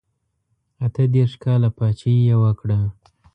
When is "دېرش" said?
1.15-1.33